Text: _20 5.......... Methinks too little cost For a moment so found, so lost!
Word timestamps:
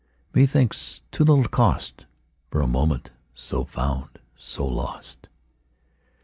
_20 0.33 0.33
5.......... 0.33 0.35
Methinks 0.35 1.01
too 1.11 1.23
little 1.23 1.47
cost 1.47 2.07
For 2.49 2.59
a 2.59 2.65
moment 2.65 3.11
so 3.35 3.65
found, 3.65 4.17
so 4.35 4.65
lost! 4.65 5.29